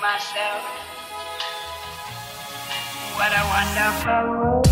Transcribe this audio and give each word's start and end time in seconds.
myself, 0.00 0.64
what 3.20 3.32
a 3.36 3.42
wonderful 3.52 4.24
world. 4.32 4.68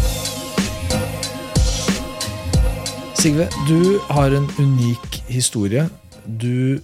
Sigve, 3.18 3.48
du 3.68 3.98
har 4.08 4.32
en 4.32 4.46
unik 4.56 5.18
historie. 5.28 5.84
Du 6.24 6.80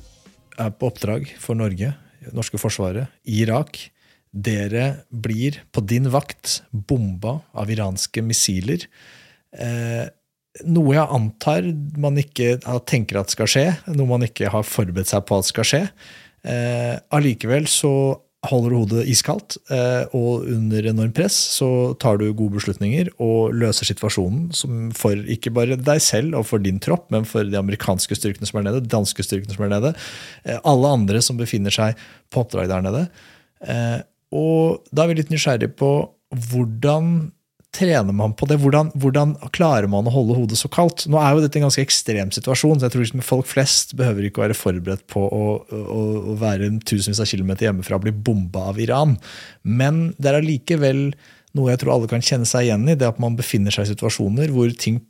er 0.60 0.74
på 0.76 0.90
oppdrag 0.90 1.30
for 1.40 1.56
Norge, 1.56 1.94
det 2.20 2.34
norske 2.36 2.60
forsvaret, 2.60 3.08
i 3.24 3.40
Irak. 3.46 3.78
Dere 4.28 5.06
blir 5.08 5.62
på 5.72 5.80
din 5.80 6.10
vakt 6.12 6.58
bomba 6.68 7.38
av 7.56 7.72
iranske 7.72 8.20
missiler. 8.26 8.84
Eh, 9.56 10.04
noe 10.68 10.98
jeg 10.98 11.16
antar 11.16 11.70
man 11.96 12.20
ikke 12.20 12.58
tenker 12.84 13.22
at 13.22 13.32
skal 13.32 13.48
skje, 13.48 13.64
noe 13.96 14.10
man 14.10 14.28
ikke 14.28 14.52
har 14.52 14.68
forberedt 14.68 15.14
seg 15.14 15.24
på 15.30 15.40
at 15.40 15.48
skal 15.48 15.70
skje. 15.70 15.82
Eh, 16.44 16.92
allikevel 17.16 17.70
så 17.72 17.94
holder 18.50 18.72
du 18.72 18.76
hodet 18.78 19.04
iskaldt, 19.10 19.56
eh, 19.72 20.04
og 20.16 20.46
under 20.50 20.88
enormt 20.90 21.16
press 21.16 21.36
så 21.56 21.68
tar 22.00 22.18
du 22.20 22.26
gode 22.32 22.58
beslutninger 22.58 23.10
og 23.22 23.54
løser 23.56 23.88
situasjonen 23.88 24.48
som 24.56 24.88
for 24.96 25.18
ikke 25.30 25.52
bare 25.54 25.78
deg 25.80 26.02
selv 26.04 26.38
og 26.38 26.48
for 26.48 26.62
din 26.62 26.80
tropp, 26.82 27.06
men 27.14 27.26
for 27.28 27.46
de 27.48 27.58
amerikanske 27.60 28.18
styrkene 28.18 28.48
som 28.48 28.60
er 28.60 28.68
nede, 28.68 28.84
danske 28.90 29.24
styrkene 29.26 29.56
som 29.56 29.66
er 29.66 29.74
nede, 29.74 29.94
eh, 30.44 30.58
alle 30.62 30.96
andre 30.98 31.22
som 31.24 31.40
befinner 31.40 31.74
seg 31.74 32.00
på 32.32 32.44
oppdrag 32.44 32.70
der 32.72 32.84
nede. 32.84 33.06
Eh, 33.64 34.00
og 34.34 34.84
da 34.92 35.04
er 35.04 35.12
vi 35.12 35.20
litt 35.20 35.32
nysgjerrige 35.32 35.76
på 35.78 35.94
hvordan 36.34 37.32
trener 37.74 38.14
man 38.16 38.34
på 38.38 38.46
det? 38.48 38.58
Hvordan, 38.62 38.90
hvordan, 39.00 39.34
klarer 39.54 39.88
man 39.90 40.08
å 40.08 40.14
holde 40.14 40.36
hodet 40.38 40.58
så 40.60 40.70
kaldt? 40.72 41.06
Nå 41.10 41.18
er 41.20 41.34
jo 41.34 41.44
dette 41.44 41.58
en 41.60 41.66
ganske 41.66 41.82
ekstrem 41.84 42.32
situasjon, 42.34 42.78
så 42.78 42.88
jeg 42.88 42.94
tror 42.94 43.04
liksom 43.04 43.24
folk 43.26 43.48
flest 43.50 43.96
behøver 43.98 44.28
ikke 44.28 44.42
å 44.42 44.46
være 44.46 44.58
forberedt 44.58 45.06
på 45.10 45.22
å, 45.26 45.44
å, 45.62 46.02
å 46.34 46.36
være 46.40 46.70
tusenvis 46.86 47.22
av 47.22 47.30
kilometer 47.30 47.68
hjemmefra 47.68 47.98
og 47.98 48.06
bli 48.06 48.14
bomba 48.14 48.68
av 48.72 48.78
Iran. 48.82 49.16
Men 49.62 50.06
det 50.18 50.30
er 50.30 50.40
allikevel 50.40 51.08
noe 51.54 51.72
jeg 51.72 51.82
tror 51.82 51.96
alle 51.96 52.10
kan 52.10 52.22
kjenne 52.24 52.48
seg 52.48 52.68
igjen 52.68 52.86
i, 52.88 52.96
det 52.98 53.08
at 53.08 53.20
man 53.22 53.36
befinner 53.38 53.74
seg 53.74 53.86
i 53.86 53.92
situasjoner 53.92 54.54
hvor 54.54 54.70
ting, 54.78 55.00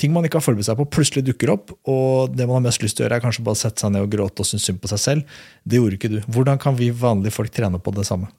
ting 0.00 0.12
man 0.14 0.24
ikke 0.28 0.40
har 0.40 0.46
forberedt 0.46 0.70
seg 0.70 0.78
på, 0.80 0.88
plutselig 0.92 1.24
dukker 1.26 1.52
opp, 1.52 1.74
og 1.88 2.36
det 2.36 2.46
man 2.48 2.60
har 2.60 2.68
mest 2.68 2.84
lyst 2.84 2.96
til 2.98 3.04
å 3.04 3.08
gjøre, 3.08 3.20
er 3.20 3.24
kanskje 3.24 3.44
bare 3.48 3.58
å 3.58 3.62
sette 3.62 3.84
seg 3.84 3.92
ned 3.92 4.06
og 4.06 4.12
gråte 4.14 4.44
og 4.44 4.48
synes 4.48 4.68
synd 4.68 4.80
på 4.80 4.92
seg 4.92 5.02
selv. 5.02 5.42
Det 5.64 5.80
gjorde 5.80 5.98
ikke 5.98 6.12
du. 6.14 6.20
Hvordan 6.32 6.60
kan 6.62 6.78
vi 6.78 6.92
vanlige 6.96 7.36
folk 7.36 7.52
trene 7.52 7.80
på 7.82 7.92
det 7.96 8.06
samme? 8.08 8.32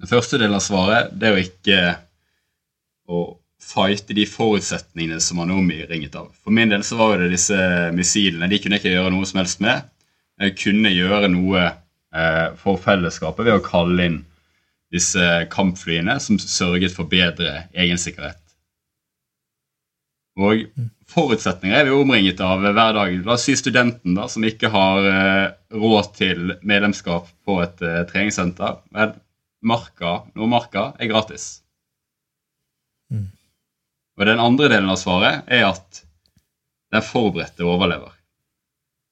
Den 0.00 0.08
første 0.08 0.38
delen 0.40 0.56
av 0.56 0.64
svaret 0.64 1.12
det 1.12 1.28
er 1.28 1.36
jo 1.36 1.44
ikke 1.44 1.80
å 3.10 3.22
fighte 3.60 4.16
de 4.16 4.24
forutsetningene 4.28 5.20
som 5.22 5.40
man 5.40 5.52
er 5.52 5.60
omringet 5.60 6.16
av. 6.16 6.30
For 6.40 6.54
min 6.54 6.72
del 6.72 6.84
så 6.86 6.96
var 7.00 7.20
det 7.20 7.32
disse 7.34 7.58
missilene. 7.96 8.48
De 8.48 8.58
kunne 8.62 8.78
jeg 8.78 8.84
ikke 8.84 8.96
gjøre 8.96 9.12
noe 9.14 9.28
som 9.28 9.42
helst 9.42 9.60
med. 9.64 9.84
Jeg 10.40 10.56
kunne 10.62 10.92
gjøre 10.94 11.28
noe 11.32 11.66
eh, 11.68 12.46
for 12.60 12.80
fellesskapet 12.80 13.46
ved 13.46 13.58
å 13.58 13.64
kalle 13.64 14.06
inn 14.08 14.20
disse 14.90 15.26
kampflyene 15.52 16.16
som 16.22 16.40
sørget 16.40 16.96
for 16.96 17.10
bedre 17.10 17.66
egensikkerhet. 17.76 18.40
Og 20.40 20.64
forutsetninger 21.10 21.76
er 21.76 21.88
vi 21.88 21.94
omringet 21.94 22.40
av 22.42 22.62
hver 22.62 22.76
dag. 22.96 23.16
La 23.26 23.34
oss 23.36 23.44
si 23.48 23.56
studenten 23.58 24.16
da, 24.16 24.28
som 24.30 24.46
ikke 24.46 24.70
har 24.72 25.08
eh, 25.10 25.46
råd 25.74 26.12
til 26.16 26.54
medlemskap 26.62 27.28
på 27.46 27.60
et 27.64 27.82
eh, 27.84 28.04
treningssenter. 28.08 28.80
Vel, 28.96 29.18
marka, 29.60 30.22
Nordmarka 30.38 30.92
er 30.96 31.10
gratis. 31.10 31.58
Mm. 33.10 33.28
Og 34.20 34.26
den 34.28 34.42
andre 34.42 34.70
delen 34.72 34.90
av 34.92 34.98
svaret 35.00 35.46
er 35.50 35.66
at 35.70 36.02
den 36.90 37.04
forberedte 37.06 37.66
overlever. 37.66 38.12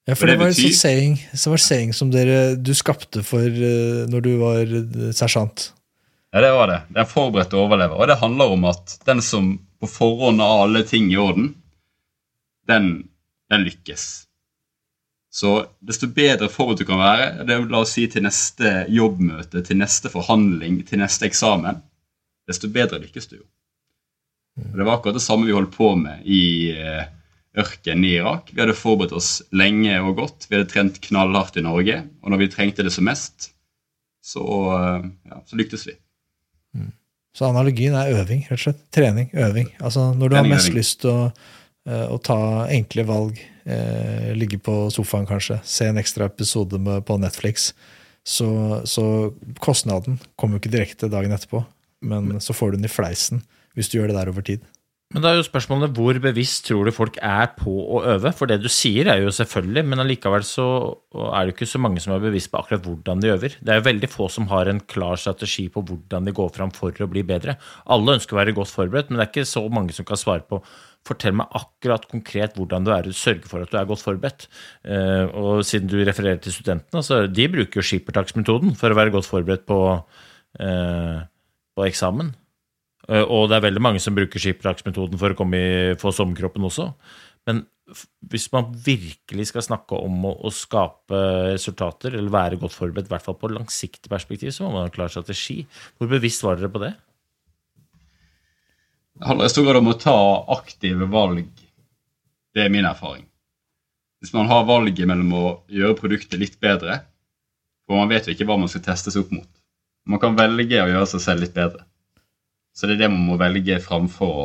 Ja, 0.08 0.16
for 0.16 0.26
det, 0.26 0.38
det, 0.38 0.40
var 0.40 0.52
betyr, 0.54 0.70
en 0.70 0.78
saying, 0.78 1.16
så 1.36 1.52
var 1.52 1.60
saying 1.60 1.90
som 1.94 2.10
dere, 2.12 2.38
du 2.56 2.72
skapte 2.76 3.22
for 3.26 3.44
uh, 3.44 4.06
når 4.08 4.24
du 4.24 4.30
var 4.40 4.70
uh, 4.72 5.10
sersjant. 5.16 5.68
Ja, 6.32 6.40
det 6.44 6.52
var 6.56 6.70
det. 6.72 6.78
Den 6.96 7.08
forberedte 7.08 7.58
overlever. 7.60 7.96
Og 7.96 8.08
det 8.08 8.16
handler 8.20 8.54
om 8.54 8.64
at 8.68 8.96
den 9.08 9.20
som 9.24 9.58
på 9.80 9.90
forhånd 9.90 10.40
har 10.40 10.64
alle 10.64 10.82
ting 10.88 11.12
i 11.12 11.20
orden, 11.20 11.52
den, 12.68 12.88
den 13.52 13.64
lykkes. 13.68 14.06
Så 15.32 15.52
desto 15.84 16.08
bedre 16.08 16.48
forberedt 16.50 16.82
du 16.82 16.88
kan 16.88 17.00
være, 17.00 17.28
det 17.46 17.54
er 17.54 17.68
la 17.70 17.84
oss 17.84 17.94
si 17.96 18.06
til 18.10 18.24
neste 18.24 18.72
jobbmøte, 18.92 19.62
til 19.64 19.78
neste 19.80 20.10
forhandling, 20.12 20.80
til 20.88 21.00
neste 21.02 21.28
eksamen, 21.28 21.82
desto 22.48 22.70
bedre 22.72 23.00
lykkes 23.02 23.28
du 23.30 23.38
jo. 23.38 23.44
Og 24.58 24.76
Det 24.78 24.86
var 24.86 24.98
akkurat 24.98 25.18
det 25.18 25.24
samme 25.24 25.48
vi 25.48 25.56
holdt 25.56 25.74
på 25.74 25.92
med 25.98 26.26
i 26.26 26.42
eh, 26.74 27.06
ørkenen 27.58 28.04
i 28.04 28.16
Irak. 28.18 28.50
Vi 28.52 28.60
hadde 28.62 28.76
forberedt 28.76 29.14
oss 29.16 29.38
lenge 29.56 29.96
og 30.02 30.16
godt. 30.18 30.48
Vi 30.48 30.58
hadde 30.58 30.70
trent 30.70 31.00
knallhardt 31.04 31.58
i 31.58 31.64
Norge. 31.64 32.02
Og 32.22 32.32
når 32.32 32.44
vi 32.44 32.50
trengte 32.52 32.86
det 32.86 32.92
som 32.94 33.06
mest, 33.08 33.50
så, 34.24 34.44
eh, 34.76 35.10
ja, 35.30 35.42
så 35.46 35.58
lyktes 35.58 35.86
vi. 35.88 35.96
Mm. 36.76 36.92
Så 37.36 37.48
analogien 37.48 37.94
er 37.94 38.14
øving, 38.18 38.44
rett 38.48 38.58
og 38.58 38.66
slett. 38.66 38.82
Trening, 38.94 39.30
øving. 39.34 39.70
Altså 39.80 40.10
Når 40.12 40.28
du 40.28 40.34
Trening, 40.34 40.52
har 40.52 40.56
mest 40.56 40.68
øving. 40.68 40.78
lyst 40.78 41.00
til 41.00 41.10
å, 41.10 41.32
eh, 41.88 42.06
å, 42.08 42.18
ta 42.22 42.40
enkle 42.66 43.04
valg, 43.08 43.38
eh, 43.66 44.32
ligge 44.34 44.58
på 44.58 44.90
sofaen 44.90 45.26
kanskje, 45.26 45.60
se 45.64 45.86
en 45.86 45.98
ekstra 45.98 46.26
episode 46.26 46.78
med, 46.78 47.04
på 47.04 47.18
Netflix, 47.18 47.72
så, 48.24 48.82
så 48.84 49.32
kostnaden 49.58 50.18
kommer 50.36 50.58
jo 50.58 50.60
ikke 50.60 50.76
direkte 50.76 51.08
dagen 51.08 51.32
etterpå, 51.32 51.64
men 52.02 52.40
så 52.40 52.52
får 52.52 52.70
du 52.70 52.76
den 52.76 52.84
i 52.84 52.92
fleisen 52.92 53.40
hvis 53.78 53.92
du 53.92 54.00
gjør 54.00 54.12
det 54.12 54.18
der 54.18 54.32
over 54.34 54.44
tid. 54.44 54.66
Men 55.08 55.22
da 55.24 55.30
er 55.30 55.38
jo 55.38 55.44
spørsmålet 55.46 55.94
hvor 55.96 56.18
bevisst 56.20 56.66
tror 56.68 56.84
du 56.84 56.92
folk 56.92 57.14
er 57.24 57.46
på 57.56 57.72
å 57.96 58.02
øve? 58.12 58.28
For 58.36 58.50
det 58.50 58.58
du 58.60 58.66
sier 58.68 59.08
er 59.08 59.22
jo 59.22 59.30
selvfølgelig, 59.32 59.86
men 59.88 60.02
allikevel 60.02 60.42
så 60.44 60.66
er 61.30 61.46
det 61.46 61.54
ikke 61.54 61.68
så 61.70 61.80
mange 61.80 62.02
som 62.04 62.12
er 62.12 62.20
bevisst 62.26 62.50
på 62.52 62.58
akkurat 62.60 62.84
hvordan 62.84 63.22
de 63.22 63.30
øver. 63.32 63.54
Det 63.56 63.72
er 63.72 63.80
jo 63.80 63.86
veldig 63.86 64.10
få 64.12 64.26
som 64.34 64.50
har 64.50 64.68
en 64.68 64.82
klar 64.84 65.16
strategi 65.16 65.64
på 65.72 65.80
hvordan 65.88 66.28
de 66.28 66.34
går 66.36 66.50
fram 66.52 66.74
for 66.76 66.92
å 66.92 67.08
bli 67.08 67.22
bedre. 67.24 67.54
Alle 67.88 68.18
ønsker 68.18 68.36
å 68.36 68.40
være 68.42 68.54
godt 68.58 68.74
forberedt, 68.74 69.08
men 69.08 69.16
det 69.16 69.24
er 69.24 69.32
ikke 69.32 69.48
så 69.48 69.62
mange 69.72 69.96
som 69.96 70.08
kan 70.08 70.20
svare 70.20 70.44
på 70.44 70.60
Fortell 71.06 71.36
meg 71.38 71.54
akkurat 71.56 72.02
konkret 72.10 72.56
hvordan 72.58 72.84
du 72.84 72.90
er, 72.92 73.06
sørger 73.16 73.48
for 73.48 73.64
at 73.64 73.70
du 73.72 73.78
er 73.80 73.86
godt 73.88 74.02
forberedt. 74.04 74.44
Eh, 74.84 75.30
og 75.30 75.62
siden 75.64 75.88
du 75.88 75.96
refererer 76.02 76.42
til 76.42 76.52
studentene, 76.52 77.00
så 77.06 77.22
de 77.30 77.46
bruker 77.48 77.80
jo 77.80 77.86
skippertaksmetoden 77.86 78.74
for 78.76 78.92
å 78.92 78.98
være 78.98 79.14
godt 79.14 79.30
forberedt 79.30 79.64
på, 79.70 79.78
eh, 80.60 81.22
på 81.78 81.86
eksamen. 81.86 82.34
Eh, 83.08 83.24
og 83.24 83.48
det 83.48 83.58
er 83.58 83.66
veldig 83.68 83.82
mange 83.84 84.02
som 84.04 84.16
bruker 84.16 84.42
skippertaksmetoden 84.42 85.20
for 85.20 85.32
å 85.32 85.38
komme 85.38 85.58
i, 85.58 85.96
få 86.00 86.12
sommerkroppen 86.14 86.66
også. 86.68 86.90
Men 87.48 87.64
hvis 88.28 88.48
man 88.52 88.68
virkelig 88.84 89.48
skal 89.48 89.64
snakke 89.64 89.96
om 89.96 90.26
å, 90.28 90.34
å, 90.44 90.52
skape 90.52 91.20
resultater, 91.54 92.12
eller 92.18 92.34
være 92.34 92.58
godt 92.60 92.76
forberedt, 92.76 93.08
i 93.08 93.14
hvert 93.14 93.24
fall 93.24 93.38
på 93.40 93.52
langsiktig 93.54 94.12
perspektiv, 94.12 94.52
så 94.52 94.66
må 94.66 94.74
man 94.76 94.88
ha 94.88 94.92
klar 94.92 95.12
strategi. 95.12 95.62
Hvor 95.96 96.10
bevisst 96.10 96.44
var 96.44 96.60
dere 96.60 96.72
på 96.74 96.82
det? 96.84 96.92
Det 99.18 99.26
handler 99.26 99.48
i 99.48 99.54
stor 99.54 99.66
grad 99.66 99.80
om 99.80 99.90
å 99.90 99.98
ta 99.98 100.18
aktive 100.58 101.08
valg. 101.10 101.48
Det 102.54 102.66
er 102.66 102.72
min 102.72 102.86
erfaring. 102.86 103.24
Hvis 104.20 104.34
man 104.34 104.50
har 104.50 104.66
valget 104.68 105.08
mellom 105.08 105.32
å 105.34 105.44
gjøre 105.72 105.96
produktet 105.98 106.40
litt 106.42 106.58
bedre, 106.60 107.00
for 107.88 107.96
man 107.96 108.10
vet 108.12 108.28
jo 108.28 108.34
ikke 108.34 108.46
hva 108.50 108.58
man 108.60 108.70
skal 108.70 108.84
testes 108.84 109.16
opp 109.16 109.32
mot. 109.32 109.48
Man 110.08 110.20
kan 110.20 110.36
velge 110.36 110.82
å 110.82 110.90
gjøre 110.90 111.08
seg 111.08 111.24
selv 111.24 111.46
litt 111.46 111.56
bedre. 111.56 111.87
Så 112.78 112.86
det 112.86 112.94
er 112.94 113.06
det 113.06 113.10
man 113.10 113.24
må 113.26 113.38
velge 113.40 113.80
framfor 113.82 114.34
å 114.38 114.44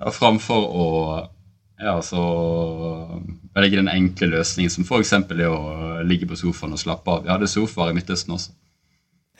ja, 0.00 0.10
framfor 0.10 0.64
å 0.66 0.86
ja, 1.80 1.92
så 2.04 2.22
velge 3.54 3.78
den 3.78 3.90
enkle 3.92 4.32
løsningen, 4.34 4.72
som 4.72 4.86
f.eks. 4.86 5.12
er 5.14 5.44
å 5.48 6.00
ligge 6.04 6.26
på 6.28 6.38
sofaen 6.40 6.74
og 6.74 6.80
slappe 6.82 7.12
av. 7.12 7.22
Vi 7.24 7.32
hadde 7.32 7.48
sofaer 7.48 7.92
i 7.92 7.96
Midtøsten 7.96 8.34
også. 8.36 8.56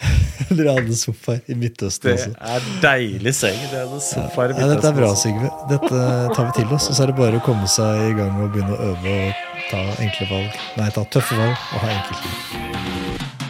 Dere 0.56 0.76
hadde 0.78 0.96
sofaer 0.96 1.42
i 1.52 1.56
Midtøsten 1.58 2.08
Det 2.08 2.14
også. 2.16 2.32
er 2.54 2.70
deilig 2.84 3.34
seng. 3.36 3.58
Det 3.72 3.82
noe 3.90 4.00
sofaer 4.04 4.54
i 4.54 4.62
Ja, 4.62 4.70
dette 4.72 4.88
er 4.88 4.96
bra, 4.96 5.10
Sigve. 5.18 5.52
Dette 5.72 6.00
tar 6.36 6.48
vi 6.48 6.56
til 6.62 6.72
oss. 6.78 6.88
Og 6.88 6.96
så 6.96 7.04
er 7.04 7.12
det 7.12 7.18
bare 7.20 7.42
å 7.42 7.44
komme 7.44 7.68
seg 7.68 8.06
i 8.08 8.16
gang 8.16 8.40
og 8.40 8.54
begynne 8.54 8.78
å 8.78 8.90
øve 8.94 9.18
og 9.26 9.68
ta 9.68 9.84
enkle 10.00 10.30
valg. 10.32 10.64
Nei, 10.80 10.90
ta 10.96 11.04
tøffe 11.12 11.36
valg 11.42 11.56
og 11.58 11.84
ha 11.84 11.94
enkelt 11.98 12.26
liv. 12.30 13.49